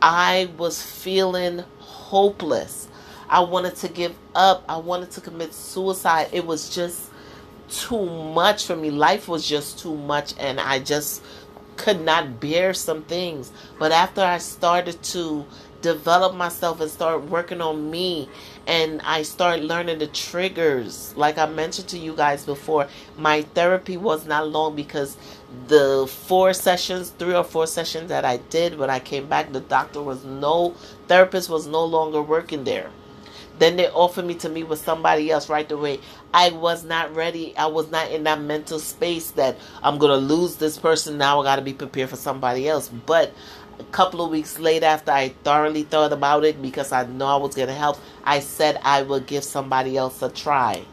i 0.02 0.50
was 0.58 0.82
feeling 0.82 1.64
hopeless 1.78 2.88
i 3.28 3.40
wanted 3.40 3.74
to 3.74 3.88
give 3.88 4.14
up 4.34 4.64
i 4.68 4.76
wanted 4.76 5.10
to 5.10 5.20
commit 5.20 5.52
suicide 5.52 6.28
it 6.32 6.44
was 6.44 6.74
just 6.74 7.10
too 7.68 8.06
much 8.06 8.66
for 8.66 8.76
me 8.76 8.90
life 8.90 9.28
was 9.28 9.46
just 9.46 9.78
too 9.78 9.96
much 9.96 10.34
and 10.38 10.60
i 10.60 10.78
just 10.78 11.22
could 11.76 12.00
not 12.00 12.40
bear 12.40 12.72
some 12.72 13.02
things 13.02 13.52
but 13.78 13.92
after 13.92 14.22
i 14.22 14.38
started 14.38 15.02
to 15.02 15.44
develop 15.82 16.34
myself 16.34 16.80
and 16.80 16.90
start 16.90 17.22
working 17.24 17.60
on 17.60 17.90
me 17.90 18.28
and 18.66 19.00
I 19.04 19.22
start 19.22 19.60
learning 19.60 19.98
the 19.98 20.08
triggers. 20.08 21.14
Like 21.16 21.38
I 21.38 21.46
mentioned 21.46 21.88
to 21.88 21.98
you 21.98 22.14
guys 22.14 22.44
before, 22.44 22.88
my 23.16 23.42
therapy 23.42 23.96
was 23.96 24.26
not 24.26 24.48
long 24.48 24.74
because 24.74 25.16
the 25.68 26.06
four 26.26 26.52
sessions, 26.52 27.10
three 27.10 27.34
or 27.34 27.44
four 27.44 27.66
sessions 27.66 28.08
that 28.08 28.24
I 28.24 28.38
did 28.38 28.78
when 28.78 28.90
I 28.90 28.98
came 28.98 29.28
back, 29.28 29.52
the 29.52 29.60
doctor 29.60 30.02
was 30.02 30.24
no 30.24 30.74
therapist 31.06 31.48
was 31.48 31.66
no 31.66 31.84
longer 31.84 32.20
working 32.20 32.64
there. 32.64 32.90
Then 33.58 33.76
they 33.76 33.88
offered 33.88 34.26
me 34.26 34.34
to 34.36 34.48
meet 34.48 34.64
with 34.64 34.80
somebody 34.80 35.30
else 35.30 35.48
right 35.48 35.70
away. 35.70 36.00
I 36.34 36.50
was 36.50 36.84
not 36.84 37.14
ready. 37.14 37.56
I 37.56 37.66
was 37.66 37.90
not 37.90 38.10
in 38.10 38.24
that 38.24 38.40
mental 38.40 38.78
space 38.78 39.30
that 39.32 39.56
I'm 39.82 39.98
going 39.98 40.12
to 40.12 40.34
lose 40.34 40.56
this 40.56 40.78
person. 40.78 41.18
Now 41.18 41.40
I 41.40 41.44
got 41.44 41.56
to 41.56 41.62
be 41.62 41.72
prepared 41.72 42.10
for 42.10 42.16
somebody 42.16 42.68
else. 42.68 42.88
But 42.88 43.32
a 43.78 43.84
couple 43.84 44.22
of 44.22 44.30
weeks 44.30 44.58
later, 44.58 44.86
after 44.86 45.10
I 45.10 45.30
thoroughly 45.44 45.84
thought 45.84 46.12
about 46.12 46.44
it 46.44 46.60
because 46.60 46.92
I 46.92 47.06
know 47.06 47.26
I 47.26 47.36
was 47.36 47.54
going 47.54 47.68
to 47.68 47.74
help, 47.74 47.98
I 48.24 48.40
said 48.40 48.78
I 48.82 49.02
would 49.02 49.26
give 49.26 49.44
somebody 49.44 49.96
else 49.96 50.20
a 50.22 50.28
try. 50.28 50.84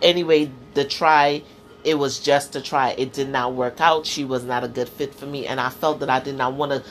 Anyway, 0.00 0.50
the 0.74 0.84
try, 0.84 1.42
it 1.84 1.94
was 1.94 2.18
just 2.18 2.56
a 2.56 2.60
try. 2.60 2.90
It 2.98 3.12
did 3.12 3.28
not 3.28 3.54
work 3.54 3.80
out. 3.80 4.06
She 4.06 4.24
was 4.24 4.44
not 4.44 4.64
a 4.64 4.68
good 4.68 4.88
fit 4.88 5.14
for 5.14 5.26
me, 5.26 5.46
and 5.46 5.60
I 5.60 5.68
felt 5.68 6.00
that 6.00 6.10
I 6.10 6.20
did 6.20 6.36
not 6.36 6.54
want 6.54 6.72
to 6.72 6.84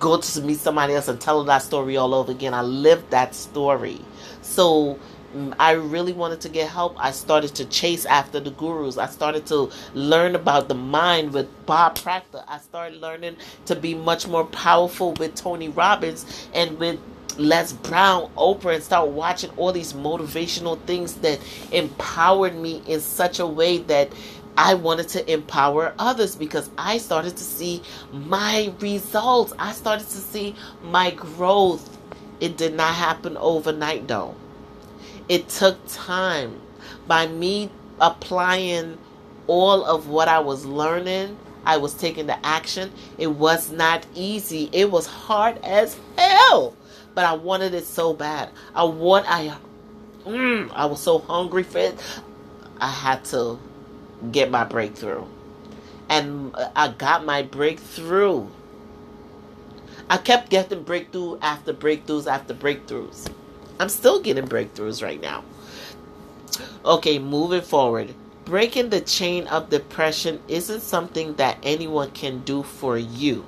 go 0.00 0.20
to 0.20 0.42
meet 0.42 0.58
somebody 0.58 0.94
else 0.94 1.08
and 1.08 1.20
tell 1.20 1.44
that 1.44 1.60
story 1.62 1.96
all 1.98 2.14
over 2.14 2.32
again. 2.32 2.54
I 2.54 2.62
lived 2.62 3.10
that 3.12 3.36
story. 3.36 4.00
So 4.42 4.98
mm, 5.34 5.54
I 5.60 5.72
really 5.72 6.14
wanted 6.14 6.40
to 6.42 6.50
get 6.50 6.70
help. 6.70 6.96
I 6.98 7.12
started 7.12 7.54
to 7.56 7.66
chase 7.66 8.06
after 8.06 8.40
the 8.40 8.52
gurus. 8.52 8.98
I 8.98 9.06
started 9.06 9.46
to 9.48 9.70
learn 9.94 10.34
about 10.36 10.68
the 10.68 10.74
mind 10.76 11.34
with 11.34 11.48
Bob 11.66 11.96
Proctor. 11.96 12.44
I 12.48 12.58
started 12.58 13.00
learning 13.00 13.36
to 13.66 13.76
be 13.76 13.94
much 13.94 14.28
more 14.28 14.46
powerful 14.46 15.14
with 15.14 15.36
Tony 15.36 15.68
Robbins 15.68 16.48
and 16.54 16.78
with 16.80 16.98
Les 17.38 17.72
Brown, 17.72 18.30
Oprah, 18.36 18.76
and 18.76 18.84
start 18.84 19.10
watching 19.10 19.50
all 19.56 19.72
these 19.72 19.94
motivational 19.94 20.80
things 20.82 21.14
that 21.16 21.40
empowered 21.72 22.56
me 22.56 22.82
in 22.86 23.00
such 23.00 23.38
a 23.40 23.46
way 23.46 23.78
that 23.78 24.10
I 24.56 24.74
wanted 24.74 25.08
to 25.10 25.32
empower 25.32 25.94
others 25.98 26.36
because 26.36 26.70
I 26.76 26.98
started 26.98 27.36
to 27.36 27.42
see 27.44 27.82
my 28.12 28.72
results. 28.80 29.52
I 29.58 29.72
started 29.72 30.06
to 30.08 30.18
see 30.18 30.54
my 30.82 31.10
growth. 31.12 31.98
It 32.40 32.56
did 32.56 32.74
not 32.74 32.94
happen 32.94 33.36
overnight 33.36 34.08
though. 34.08 34.34
It 35.28 35.48
took 35.48 35.78
time. 35.88 36.60
By 37.06 37.26
me 37.26 37.70
applying 38.00 38.98
all 39.46 39.84
of 39.84 40.08
what 40.08 40.28
I 40.28 40.40
was 40.40 40.64
learning, 40.64 41.36
I 41.64 41.76
was 41.76 41.94
taking 41.94 42.26
the 42.26 42.44
action. 42.44 42.92
It 43.18 43.28
was 43.28 43.70
not 43.70 44.06
easy. 44.14 44.68
It 44.72 44.90
was 44.90 45.06
hard 45.06 45.58
as 45.64 45.98
hell. 46.16 46.76
But 47.14 47.24
I 47.24 47.32
wanted 47.34 47.74
it 47.74 47.86
so 47.86 48.12
bad. 48.12 48.50
I 48.74 48.84
want 48.84 49.26
I 49.28 49.56
mm, 50.24 50.70
I 50.72 50.86
was 50.86 51.00
so 51.00 51.18
hungry 51.18 51.62
for 51.62 51.78
it. 51.78 52.00
I 52.80 52.90
had 52.90 53.24
to 53.26 53.58
get 54.30 54.50
my 54.50 54.64
breakthrough. 54.64 55.24
And 56.08 56.54
I 56.74 56.88
got 56.88 57.24
my 57.24 57.42
breakthrough. 57.42 58.48
I 60.08 60.16
kept 60.16 60.50
getting 60.50 60.82
breakthrough 60.82 61.38
after 61.40 61.72
breakthroughs 61.72 62.26
after 62.26 62.52
breakthroughs. 62.52 63.30
I'm 63.78 63.88
still 63.88 64.20
getting 64.20 64.46
breakthroughs 64.46 65.02
right 65.02 65.20
now. 65.20 65.44
Okay, 66.84 67.18
moving 67.18 67.62
forward. 67.62 68.14
Breaking 68.44 68.90
the 68.90 69.00
chain 69.00 69.46
of 69.46 69.70
depression 69.70 70.40
isn't 70.48 70.80
something 70.80 71.34
that 71.34 71.58
anyone 71.62 72.10
can 72.10 72.40
do 72.40 72.64
for 72.64 72.98
you. 72.98 73.46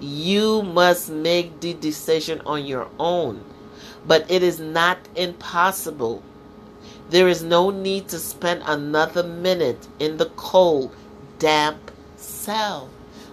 You 0.00 0.62
must 0.62 1.10
make 1.10 1.60
the 1.60 1.74
decision 1.74 2.40
on 2.46 2.64
your 2.64 2.88
own. 2.98 3.42
But 4.06 4.30
it 4.30 4.42
is 4.42 4.60
not 4.60 4.98
impossible. 5.16 6.22
There 7.10 7.28
is 7.28 7.42
no 7.42 7.70
need 7.70 8.08
to 8.08 8.18
spend 8.18 8.62
another 8.66 9.22
minute 9.22 9.88
in 9.98 10.16
the 10.16 10.26
cold, 10.36 10.94
damp 11.38 11.90
cell. 12.16 12.90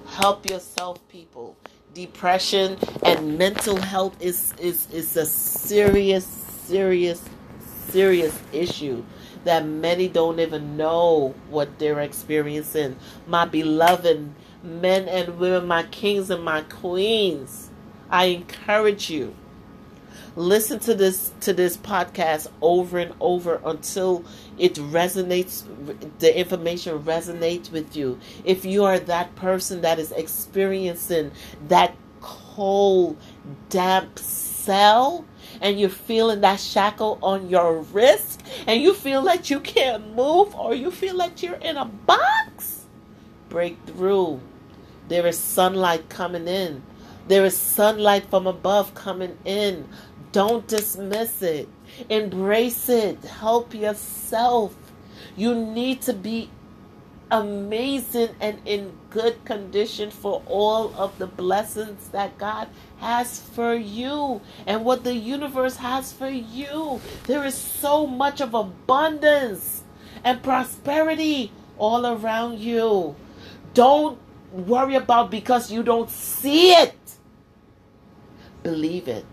Help 0.08 0.50
yourself, 0.50 1.00
people. 1.10 1.56
Depression 1.94 2.78
and 3.04 3.38
mental 3.38 3.78
health 3.78 4.16
is, 4.22 4.54
is, 4.60 4.90
is 4.92 5.18
a 5.18 5.26
serious 5.26 6.42
serious, 6.72 7.22
serious 7.90 8.40
issue 8.54 9.04
that 9.44 9.66
many 9.66 10.08
don't 10.08 10.40
even 10.40 10.78
know 10.78 11.36
what 11.50 11.80
they're 11.80 12.00
experiencing. 12.00 12.96
My 13.28 13.46
beloved 13.46 14.30
men 14.64 15.10
and 15.10 15.38
women, 15.38 15.68
my 15.68 15.84
kings 15.84 16.30
and 16.30 16.44
my 16.44 16.62
queens, 16.62 17.70
I 18.10 18.26
encourage 18.26 19.10
you 19.10 19.36
listen 20.36 20.80
to 20.80 20.94
this 20.94 21.32
to 21.42 21.54
this 21.54 21.78
podcast 21.78 22.48
over 22.62 22.98
and 22.98 23.14
over 23.20 23.62
until 23.66 24.24
it 24.58 24.76
resonates 24.76 25.64
the 26.20 26.38
information 26.38 27.00
resonates 27.00 27.72
with 27.72 27.96
you. 27.96 28.20
If 28.44 28.66
you 28.66 28.84
are 28.86 29.00
that 29.00 29.36
person 29.36 29.82
that 29.82 30.00
is 30.00 30.12
experiencing 30.12 31.32
that 31.68 31.96
cold 32.22 33.18
damp 33.70 34.18
cell 34.20 35.26
and 35.60 35.80
you're 35.80 35.90
feeling 35.90 36.42
that 36.42 36.60
shackle 36.60 37.20
on 37.22 37.50
your 37.50 37.82
wrist 37.82 38.44
and 38.68 38.82
you 38.82 38.94
feel 38.94 39.22
like 39.22 39.50
you 39.50 39.60
can't 39.60 40.16
move 40.16 40.56
or 40.56 40.74
you 40.74 40.92
feel 40.92 41.16
like 41.16 41.42
you're 41.42 41.56
in 41.56 41.78
a 41.78 41.86
box 41.86 42.86
break 43.50 43.78
through. 43.86 44.40
There 45.10 45.28
is 45.28 45.38
sunlight 45.38 46.08
coming 46.10 46.48
in. 46.48 46.84
There 47.28 47.46
is 47.46 47.58
sunlight 47.58 48.30
from 48.30 48.48
above 48.48 48.94
coming 48.96 49.38
in 49.46 49.88
don't 50.32 50.68
dismiss 50.68 51.42
it. 51.42 51.68
Embrace 52.10 52.90
it. 52.90 53.24
Help 53.24 53.74
yourself. 53.74 54.76
You 55.36 55.56
need 55.56 56.02
to 56.04 56.14
be 56.14 56.50
amazing 57.32 58.30
and 58.42 58.60
in 58.66 58.92
good 59.10 59.44
condition 59.46 60.12
for 60.12 60.42
all 60.46 60.94
of 60.96 61.18
the 61.18 61.28
blessings 61.28 62.10
that 62.10 62.38
God 62.38 62.68
has 63.00 63.40
for 63.40 63.74
you 63.74 64.42
and 64.68 64.84
what 64.84 65.04
the 65.04 65.16
universe 65.16 65.78
has 65.78 66.12
for 66.12 66.30
you. 66.30 67.00
There 67.28 67.46
is 67.46 67.56
so 67.56 68.06
much 68.06 68.42
of 68.42 68.54
abundance 68.54 69.84
and 70.24 70.44
prosperity 70.44 71.52
all 71.78 72.06
around 72.06 72.60
you. 72.60 73.16
Don't 73.74 74.20
worry 74.52 74.96
about 74.96 75.32
because 75.32 75.72
you 75.72 75.84
don't 75.84 76.10
see 76.10 76.74
it. 76.74 76.96
Believe 78.64 79.08
it. 79.08 79.26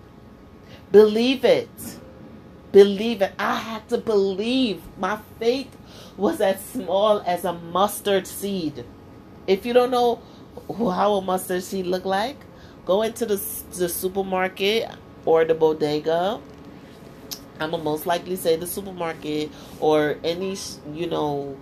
Believe 0.90 1.44
it. 1.44 1.68
Believe 2.72 3.22
it. 3.22 3.32
I 3.38 3.56
had 3.56 3.88
to 3.90 3.98
believe. 3.98 4.82
My 4.98 5.18
faith 5.38 5.76
was 6.16 6.40
as 6.40 6.64
small 6.64 7.20
as 7.26 7.44
a 7.44 7.52
mustard 7.52 8.26
seed. 8.26 8.84
If 9.46 9.66
you 9.66 9.72
don't 9.72 9.90
know 9.90 10.20
how 10.68 11.14
a 11.14 11.22
mustard 11.22 11.62
seed 11.62 11.86
look 11.86 12.04
like, 12.04 12.38
go 12.86 13.02
into 13.02 13.26
the, 13.26 13.36
the 13.76 13.88
supermarket 13.88 14.90
or 15.24 15.44
the 15.44 15.54
bodega. 15.54 16.40
I'm 17.60 17.72
gonna 17.72 17.82
most 17.82 18.06
likely 18.06 18.36
say 18.36 18.56
the 18.56 18.66
supermarket 18.66 19.50
or 19.80 20.16
any 20.22 20.56
you 20.94 21.08
know 21.08 21.56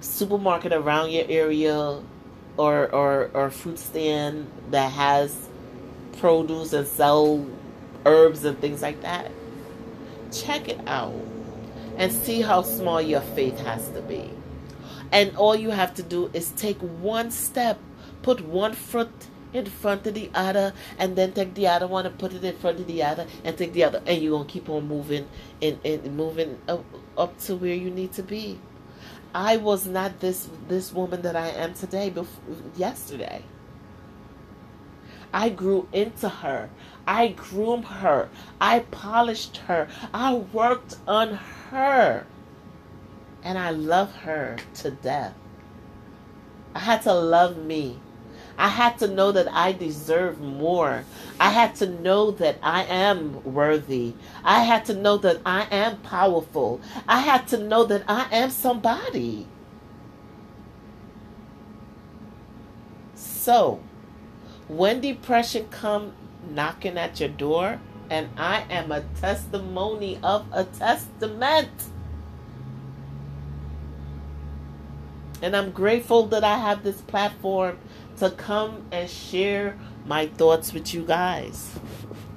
supermarket 0.00 0.72
around 0.72 1.10
your 1.12 1.24
area 1.28 2.00
or 2.56 2.88
or 2.92 3.30
or 3.32 3.50
fruit 3.50 3.78
stand 3.78 4.50
that 4.70 4.90
has 4.92 5.48
produce 6.18 6.72
and 6.72 6.86
sell 6.86 7.46
herbs 8.04 8.44
and 8.44 8.58
things 8.60 8.82
like 8.82 9.00
that. 9.02 9.30
Check 10.32 10.68
it 10.68 10.80
out 10.86 11.14
and 11.96 12.12
see 12.12 12.40
how 12.40 12.62
small 12.62 13.00
your 13.00 13.20
faith 13.20 13.58
has 13.60 13.88
to 13.90 14.02
be. 14.02 14.30
And 15.10 15.36
all 15.36 15.56
you 15.56 15.70
have 15.70 15.94
to 15.94 16.02
do 16.02 16.30
is 16.32 16.50
take 16.52 16.78
one 16.78 17.30
step, 17.30 17.78
put 18.22 18.44
one 18.44 18.74
foot 18.74 19.10
in 19.52 19.64
front 19.64 20.06
of 20.06 20.14
the 20.14 20.30
other, 20.34 20.74
and 20.98 21.16
then 21.16 21.32
take 21.32 21.54
the 21.54 21.66
other 21.66 21.86
one 21.86 22.04
and 22.06 22.18
put 22.18 22.32
it 22.34 22.44
in 22.44 22.56
front 22.56 22.78
of 22.78 22.86
the 22.86 23.02
other, 23.02 23.26
and 23.44 23.56
take 23.56 23.72
the 23.72 23.84
other, 23.84 24.02
and 24.06 24.22
you're 24.22 24.36
gonna 24.38 24.48
keep 24.48 24.68
on 24.68 24.86
moving 24.86 25.26
and, 25.62 25.78
and 25.84 26.16
moving 26.16 26.58
up, 26.68 26.84
up 27.16 27.38
to 27.40 27.56
where 27.56 27.74
you 27.74 27.90
need 27.90 28.12
to 28.12 28.22
be. 28.22 28.58
I 29.34 29.56
was 29.56 29.86
not 29.86 30.20
this 30.20 30.48
this 30.68 30.92
woman 30.92 31.22
that 31.22 31.36
I 31.36 31.48
am 31.48 31.74
today 31.74 32.10
before 32.10 32.56
yesterday. 32.76 33.42
I 35.32 35.48
grew 35.50 35.88
into 35.92 36.28
her. 36.28 36.70
I 37.06 37.28
groomed 37.28 37.86
her. 37.86 38.28
I 38.60 38.80
polished 38.80 39.58
her. 39.68 39.88
I 40.12 40.34
worked 40.34 40.96
on 41.06 41.34
her. 41.70 42.26
And 43.42 43.58
I 43.58 43.70
love 43.70 44.14
her 44.16 44.56
to 44.74 44.90
death. 44.90 45.34
I 46.74 46.80
had 46.80 47.02
to 47.02 47.14
love 47.14 47.56
me. 47.56 47.98
I 48.58 48.68
had 48.68 48.98
to 48.98 49.06
know 49.06 49.30
that 49.32 49.46
I 49.52 49.72
deserve 49.72 50.40
more. 50.40 51.04
I 51.38 51.50
had 51.50 51.76
to 51.76 51.88
know 51.88 52.32
that 52.32 52.58
I 52.60 52.82
am 52.84 53.42
worthy. 53.54 54.14
I 54.42 54.64
had 54.64 54.84
to 54.86 54.94
know 54.94 55.16
that 55.18 55.40
I 55.46 55.68
am 55.70 55.98
powerful. 55.98 56.80
I 57.06 57.20
had 57.20 57.46
to 57.48 57.58
know 57.58 57.84
that 57.84 58.02
I 58.08 58.26
am 58.32 58.50
somebody. 58.50 59.46
So, 63.14 63.80
when 64.68 65.00
depression 65.00 65.66
come 65.70 66.12
knocking 66.50 66.96
at 66.98 67.20
your 67.20 67.28
door, 67.30 67.80
and 68.10 68.28
I 68.36 68.64
am 68.70 68.92
a 68.92 69.02
testimony 69.20 70.18
of 70.22 70.46
a 70.52 70.64
testament. 70.64 71.70
And 75.40 75.54
I'm 75.54 75.70
grateful 75.70 76.26
that 76.28 76.42
I 76.44 76.58
have 76.58 76.82
this 76.82 77.00
platform 77.02 77.78
to 78.18 78.30
come 78.30 78.84
and 78.90 79.08
share 79.08 79.76
my 80.06 80.26
thoughts 80.26 80.72
with 80.72 80.92
you 80.94 81.04
guys. 81.04 81.78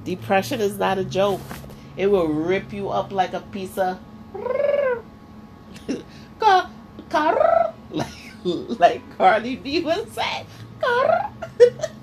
Depression 0.04 0.62
is 0.62 0.78
not 0.78 0.98
a 0.98 1.06
joke. 1.06 1.42
It 1.98 2.08
will 2.08 2.28
rip 2.28 2.72
you 2.74 2.90
up 2.90 3.12
like 3.12 3.34
a 3.34 3.42
piece 3.42 3.78
of 3.78 4.00
like 7.92 8.08
like 8.80 9.18
Cardi 9.18 9.56
B 9.56 9.82
would 9.82 10.12
say. 10.14 10.46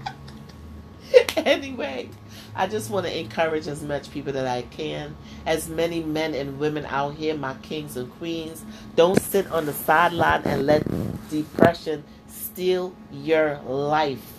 anyway, 1.49 2.09
I 2.55 2.67
just 2.67 2.91
want 2.91 3.07
to 3.07 3.19
encourage 3.19 3.67
as 3.67 3.83
much 3.83 4.11
people 4.11 4.33
that 4.35 4.47
I 4.47 4.63
can, 4.63 5.17
as 5.47 5.69
many 5.69 6.03
men 6.03 6.35
and 6.35 6.59
women 6.59 6.85
out 6.87 7.15
here, 7.15 7.37
my 7.37 7.55
kings 7.55 7.97
and 7.97 8.11
queens. 8.19 8.65
Don't 8.97 9.21
sit 9.21 9.51
on 9.51 9.67
the 9.67 9.73
sideline 9.73 10.43
and 10.45 10.67
let 10.67 10.85
depression 11.31 12.05
steal 12.27 12.95
your 13.11 13.59
life. 13.67 14.35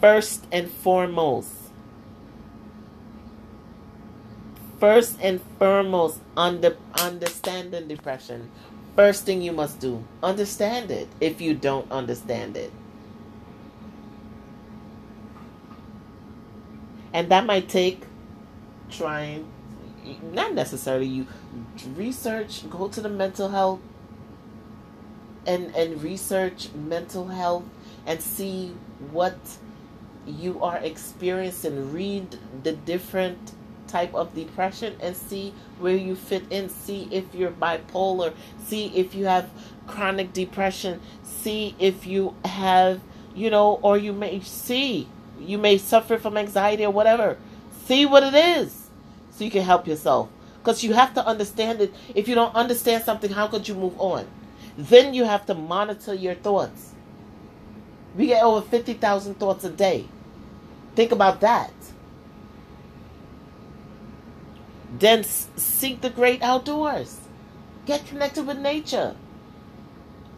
First 0.00 0.46
and 0.52 0.70
foremost, 0.70 1.52
first 4.78 5.18
and 5.20 5.40
foremost, 5.58 6.20
under 6.36 6.76
understanding 7.00 7.88
depression. 7.88 8.50
First 8.94 9.26
thing 9.26 9.42
you 9.42 9.52
must 9.52 9.80
do, 9.80 10.04
understand 10.22 10.90
it 10.90 11.08
if 11.20 11.40
you 11.40 11.54
don't 11.54 11.90
understand 11.90 12.56
it. 12.56 12.72
And 17.12 17.30
that 17.30 17.46
might 17.46 17.68
take 17.68 18.02
trying 18.90 19.46
not 20.32 20.54
necessarily 20.54 21.06
you 21.06 21.26
research 21.94 22.68
go 22.70 22.88
to 22.88 23.00
the 23.00 23.08
mental 23.08 23.48
health 23.48 23.80
and 25.46 25.74
and 25.74 26.02
research 26.02 26.68
mental 26.74 27.28
health 27.28 27.64
and 28.06 28.20
see 28.22 28.74
what 29.10 29.36
you 30.26 30.62
are 30.62 30.78
experiencing. 30.78 31.92
Read 31.92 32.38
the 32.62 32.72
different 32.72 33.52
type 33.86 34.14
of 34.14 34.34
depression 34.34 34.94
and 35.00 35.16
see 35.16 35.54
where 35.78 35.96
you 35.96 36.14
fit 36.14 36.44
in. 36.50 36.68
See 36.68 37.08
if 37.10 37.34
you're 37.34 37.50
bipolar. 37.50 38.34
See 38.64 38.86
if 38.94 39.14
you 39.14 39.26
have 39.26 39.50
chronic 39.86 40.32
depression. 40.32 41.00
See 41.22 41.74
if 41.78 42.06
you 42.06 42.34
have 42.44 43.00
you 43.34 43.50
know 43.50 43.78
or 43.82 43.96
you 43.96 44.12
may 44.12 44.40
see 44.40 45.08
you 45.40 45.58
may 45.58 45.78
suffer 45.78 46.18
from 46.18 46.36
anxiety 46.36 46.84
or 46.84 46.92
whatever. 46.92 47.36
See 47.86 48.04
what 48.06 48.22
it 48.22 48.34
is 48.34 48.88
so 49.30 49.44
you 49.44 49.50
can 49.50 49.62
help 49.62 49.86
yourself. 49.86 50.28
Because 50.58 50.82
you 50.82 50.92
have 50.92 51.14
to 51.14 51.26
understand 51.26 51.80
it. 51.80 51.94
If 52.14 52.28
you 52.28 52.34
don't 52.34 52.54
understand 52.54 53.04
something, 53.04 53.30
how 53.30 53.46
could 53.46 53.68
you 53.68 53.74
move 53.74 53.98
on? 53.98 54.26
Then 54.76 55.14
you 55.14 55.24
have 55.24 55.46
to 55.46 55.54
monitor 55.54 56.14
your 56.14 56.34
thoughts. 56.34 56.92
We 58.16 58.26
get 58.26 58.42
over 58.42 58.60
50,000 58.60 59.34
thoughts 59.34 59.64
a 59.64 59.70
day. 59.70 60.06
Think 60.94 61.12
about 61.12 61.40
that. 61.40 61.72
Then 64.98 65.22
seek 65.24 66.00
the 66.00 66.10
great 66.10 66.42
outdoors. 66.42 67.20
Get 67.86 68.06
connected 68.06 68.46
with 68.46 68.58
nature. 68.58 69.14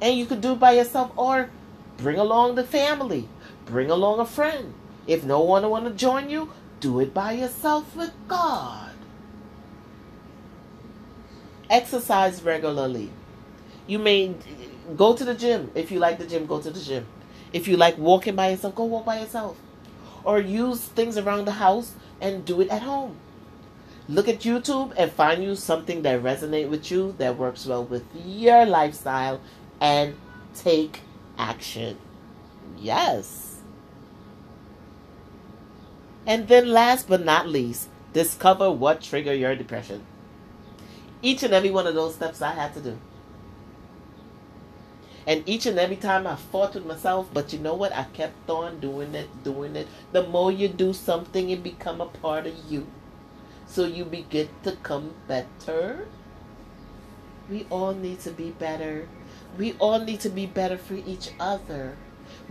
And 0.01 0.17
you 0.17 0.27
can 0.27 0.41
do 0.41 0.53
it 0.53 0.61
by 0.61 0.73
yourself 0.73 1.13
or 1.17 1.51
bring 1.97 2.19
along 2.19 2.55
the 2.55 2.65
family, 2.65 3.29
bring 3.67 3.91
along 3.91 4.21
a 4.21 4.27
friend. 4.27 4.75
If 5.07 5.25
no 5.25 5.41
one 5.41 5.69
want 5.69 5.87
to 5.87 5.91
join 5.93 6.31
you, 6.31 6.53
do 6.81 7.01
it 7.01 7.13
by 7.13 7.33
yourself 7.33 7.95
with 7.97 8.13
God. 8.29 8.93
Exercise 11.69 12.43
regularly. 12.43 13.11
You 13.87 13.99
may 13.99 14.35
go 14.97 15.15
to 15.15 15.25
the 15.25 15.35
gym. 15.35 15.71
If 15.75 15.91
you 15.91 15.99
like 15.99 16.19
the 16.19 16.27
gym, 16.27 16.47
go 16.47 16.61
to 16.61 16.71
the 16.71 16.81
gym. 16.81 17.07
If 17.53 17.67
you 17.67 17.77
like 17.77 17.99
walking 17.99 18.37
by 18.37 18.51
yourself, 18.51 18.75
go 18.75 18.85
walk 18.85 19.05
by 19.05 19.21
yourself. 19.21 19.57
Or 20.25 20.41
use 20.41 20.81
things 20.81 21.17
around 21.17 21.47
the 21.47 21.53
house 21.53 21.95
and 22.21 22.45
do 22.45 22.61
it 22.61 22.69
at 22.69 22.83
home. 22.83 23.17
Look 24.09 24.29
at 24.29 24.41
YouTube 24.41 24.93
and 24.97 25.11
find 25.13 25.43
you 25.43 25.55
something 25.55 26.03
that 26.03 26.23
resonates 26.23 26.69
with 26.69 26.91
you, 26.91 27.15
that 27.19 27.39
works 27.39 27.67
well 27.67 27.85
with 27.85 28.05
your 28.25 28.67
lifestyle, 28.67 29.41
and 29.81 30.17
take 30.55 31.01
action. 31.39 31.97
Yes. 32.77 33.50
And 36.27 36.49
then 36.49 36.71
last 36.71 37.09
but 37.09 37.25
not 37.25 37.49
least, 37.49 37.89
discover 38.13 38.71
what 38.71 39.01
trigger 39.01 39.35
your 39.35 39.57
depression. 39.57 40.05
Each 41.23 41.43
and 41.43 41.53
every 41.53 41.71
one 41.71 41.87
of 41.87 41.95
those 41.95 42.15
steps 42.15 42.43
I 42.43 42.53
had 42.53 42.75
to 42.75 42.81
do. 42.81 42.99
And 45.27 45.47
each 45.47 45.67
and 45.67 45.79
every 45.79 45.97
time 45.97 46.27
I 46.27 46.37
fought 46.37 46.75
with 46.75 46.87
myself, 46.87 47.29
but 47.33 47.53
you 47.53 47.59
know 47.59 47.75
what? 47.75 47.95
I 47.95 48.05
kept 48.05 48.49
on 48.49 48.81
doing 48.81 49.15
it, 49.15 49.45
doing 49.45 49.77
it. 49.77 49.87
The 50.13 50.27
more 50.27 50.51
you 50.51 50.69
do 50.69 50.93
something, 50.93 51.51
it 51.51 51.63
become 51.63 52.01
a 52.01 52.07
part 52.07 52.47
of 52.47 52.55
you. 52.69 52.87
So 53.67 53.85
you 53.85 54.05
begin 54.05 54.49
to 54.65 54.73
come 54.83 55.15
better. 55.29 56.09
We 57.49 57.67
all 57.71 57.93
need 57.93 58.21
to 58.21 58.31
be 58.31 58.51
better. 58.51 59.09
We 59.59 59.75
all 59.79 60.01
need 60.01 60.21
to 60.21 60.31
be 60.31 60.47
better 60.47 60.79
for 60.79 60.95
each 60.95 61.31
other. 61.39 61.97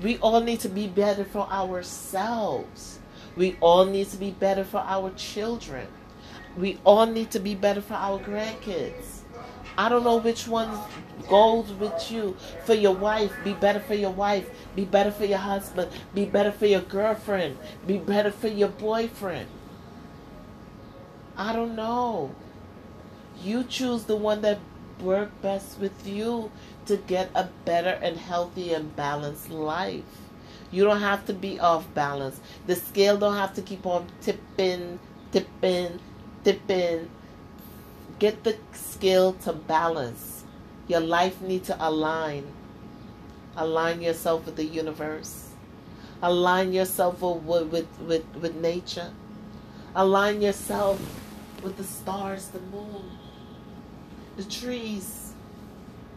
We 0.02 0.18
all 0.20 0.40
need 0.42 0.60
to 0.62 0.70
be 0.70 0.88
better 0.88 1.26
for 1.26 1.50
ourselves. 1.50 2.99
We 3.40 3.56
all 3.62 3.86
need 3.86 4.10
to 4.10 4.18
be 4.18 4.32
better 4.32 4.66
for 4.66 4.80
our 4.80 5.12
children. 5.12 5.88
We 6.58 6.78
all 6.84 7.06
need 7.06 7.32
to 7.32 7.40
be 7.40 7.56
better 7.56 7.80
for 7.80 7.94
our 7.94 8.20
grandkids. 8.20 9.22
I 9.78 9.88
don't 9.88 10.04
know 10.04 10.18
which 10.18 10.46
one 10.46 10.78
goes 11.30 11.72
with 11.72 12.12
you. 12.12 12.36
For 12.66 12.74
your 12.74 12.94
wife, 12.94 13.32
be 13.46 13.54
better 13.54 13.80
for 13.80 13.94
your 13.94 14.12
wife. 14.12 14.50
Be 14.76 14.84
better 14.84 15.10
for 15.10 15.24
your 15.24 15.38
husband. 15.38 15.90
Be 16.14 16.26
better 16.26 16.52
for 16.52 16.66
your 16.66 16.82
girlfriend. 16.82 17.58
Be 17.88 17.98
better 17.98 18.30
for 18.30 18.50
your 18.50 18.68
boyfriend. 18.68 19.48
I 21.38 21.54
don't 21.54 21.78
know. 21.78 22.36
You 23.42 23.64
choose 23.64 24.04
the 24.04 24.18
one 24.18 24.42
that 24.42 24.60
work 25.00 25.30
best 25.42 25.80
with 25.80 26.06
you 26.06 26.52
to 26.88 26.98
get 26.98 27.32
a 27.34 27.48
better 27.64 27.98
and 28.02 28.18
healthy 28.18 28.74
and 28.74 28.94
balanced 28.98 29.50
life. 29.50 30.04
You 30.72 30.84
don't 30.84 31.02
have 31.02 31.26
to 31.26 31.34
be 31.34 31.60
off 31.60 31.92
balance. 31.94 32.40
The 32.68 32.76
scale 32.76 33.18
don't 33.18 33.36
have 33.36 33.54
to 33.56 33.62
keep 33.62 33.86
on 33.86 34.08
tipping, 34.22 35.00
tipping, 35.32 36.00
tipping. 36.44 37.10
Get 38.20 38.44
the 38.44 38.58
scale 38.74 39.34
to 39.34 39.54
balance. 39.54 40.44
Your 40.88 41.00
life 41.00 41.42
needs 41.42 41.68
to 41.68 41.78
align. 41.80 42.46
Align 43.56 44.02
yourself 44.02 44.46
with 44.46 44.56
the 44.58 44.66
universe. 44.66 45.50
Align 46.22 46.74
yourself 46.74 47.22
with, 47.22 47.68
with, 47.68 47.88
with, 48.00 48.26
with 48.36 48.56
nature. 48.56 49.12
Align 49.96 50.42
yourself 50.42 51.00
with 51.64 51.78
the 51.78 51.84
stars, 51.84 52.50
the 52.50 52.60
moon, 52.60 53.04
the 54.38 54.44
trees, 54.44 55.34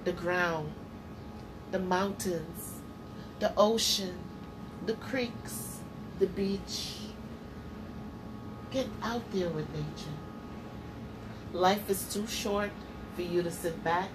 the 0.04 0.12
ground, 0.12 0.72
the 1.70 1.78
mountains, 1.78 2.80
the 3.40 3.52
ocean, 3.56 4.18
the 4.86 4.94
creeks, 4.94 5.78
the 6.18 6.26
beach. 6.26 6.98
Get 8.70 8.86
out 9.02 9.22
there 9.32 9.50
with 9.50 9.68
nature. 9.72 10.16
Life 11.52 11.90
is 11.90 12.12
too 12.12 12.26
short 12.26 12.70
for 13.14 13.22
you 13.22 13.42
to 13.42 13.50
sit 13.50 13.82
back 13.84 14.08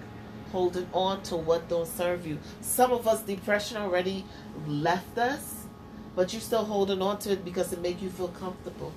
holding 0.51 0.87
on 0.93 1.21
to 1.23 1.35
what 1.35 1.67
don't 1.69 1.87
serve 1.87 2.25
you. 2.25 2.39
Some 2.61 2.91
of 2.91 3.07
us, 3.07 3.21
depression 3.21 3.77
already 3.77 4.25
left 4.65 5.17
us, 5.17 5.65
but 6.15 6.33
you're 6.33 6.41
still 6.41 6.65
holding 6.65 7.01
on 7.01 7.19
to 7.19 7.33
it 7.33 7.45
because 7.45 7.73
it 7.73 7.81
makes 7.81 8.01
you 8.01 8.09
feel 8.09 8.29
comfortable. 8.29 8.93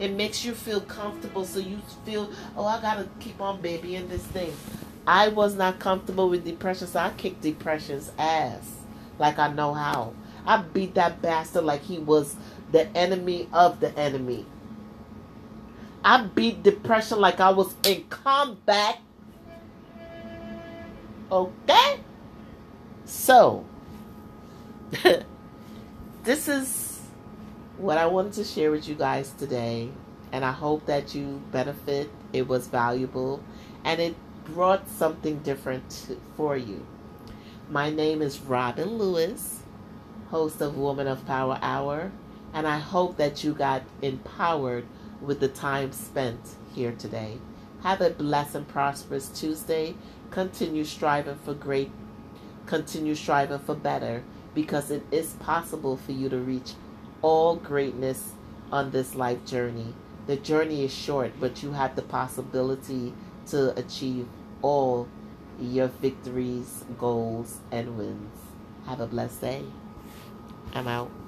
It 0.00 0.12
makes 0.12 0.44
you 0.44 0.54
feel 0.54 0.80
comfortable, 0.80 1.44
so 1.44 1.60
you 1.60 1.78
feel, 2.04 2.30
oh, 2.56 2.64
I 2.64 2.80
gotta 2.80 3.08
keep 3.20 3.40
on 3.40 3.60
babying 3.60 4.08
this 4.08 4.22
thing. 4.22 4.52
I 5.06 5.28
was 5.28 5.54
not 5.54 5.78
comfortable 5.78 6.28
with 6.28 6.44
depression, 6.44 6.88
so 6.88 6.98
I 6.98 7.10
kicked 7.10 7.42
depression's 7.42 8.10
ass 8.18 8.78
like 9.18 9.38
I 9.38 9.52
know 9.52 9.74
how. 9.74 10.14
I 10.46 10.58
beat 10.58 10.94
that 10.94 11.22
bastard 11.22 11.64
like 11.64 11.82
he 11.82 11.98
was 11.98 12.36
the 12.72 12.86
enemy 12.96 13.48
of 13.52 13.80
the 13.80 13.96
enemy. 13.98 14.46
I 16.04 16.22
beat 16.22 16.62
depression 16.62 17.18
like 17.18 17.40
I 17.40 17.50
was 17.50 17.74
in 17.84 18.04
combat. 18.10 18.98
Okay? 21.32 22.00
So, 23.06 23.64
this 26.24 26.48
is 26.48 27.00
what 27.78 27.96
I 27.96 28.06
wanted 28.06 28.34
to 28.34 28.44
share 28.44 28.70
with 28.70 28.86
you 28.86 28.94
guys 28.94 29.30
today. 29.38 29.90
And 30.32 30.44
I 30.44 30.52
hope 30.52 30.86
that 30.86 31.14
you 31.14 31.40
benefit. 31.52 32.10
It 32.32 32.48
was 32.48 32.66
valuable. 32.66 33.42
And 33.84 34.00
it 34.00 34.14
brought 34.44 34.88
something 34.88 35.38
different 35.38 36.16
for 36.36 36.56
you. 36.56 36.84
My 37.70 37.88
name 37.88 38.20
is 38.20 38.40
Robin 38.40 38.98
Lewis, 38.98 39.60
host 40.34 40.60
of 40.60 40.76
Women 40.76 41.06
of 41.06 41.24
Power 41.26 41.60
Hour. 41.62 42.10
And 42.52 42.66
I 42.66 42.78
hope 42.78 43.18
that 43.18 43.44
you 43.44 43.54
got 43.54 43.82
empowered 44.02 44.84
with 45.20 45.38
the 45.38 45.46
time 45.46 45.92
spent 45.92 46.40
here 46.74 46.90
today. 46.90 47.38
Have 47.84 48.00
a 48.00 48.10
blessed 48.10 48.56
and 48.56 48.66
prosperous 48.66 49.28
Tuesday. 49.28 49.94
Continue 50.32 50.84
striving 50.84 51.38
for 51.44 51.54
great, 51.54 51.92
continue 52.66 53.14
striving 53.14 53.60
for 53.60 53.76
better 53.76 54.24
because 54.56 54.90
it 54.90 55.04
is 55.12 55.34
possible 55.34 55.96
for 55.96 56.10
you 56.10 56.28
to 56.28 56.38
reach 56.38 56.72
all 57.22 57.54
greatness 57.54 58.32
on 58.72 58.90
this 58.90 59.14
life 59.14 59.46
journey. 59.46 59.94
The 60.26 60.34
journey 60.34 60.84
is 60.84 60.92
short, 60.92 61.34
but 61.38 61.62
you 61.62 61.74
have 61.74 61.94
the 61.94 62.02
possibility 62.02 63.14
to 63.50 63.78
achieve 63.78 64.26
all 64.62 65.06
your 65.60 65.86
victories, 65.86 66.84
goals, 66.98 67.60
and 67.70 67.96
wins. 67.96 68.36
Have 68.86 68.98
a 68.98 69.06
blessed 69.06 69.40
day. 69.40 69.62
I'm 70.74 70.88
out. 70.88 71.23